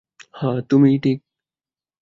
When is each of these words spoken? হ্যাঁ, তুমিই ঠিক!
হ্যাঁ, 0.33 0.59
তুমিই 0.69 0.97
ঠিক! 1.03 1.17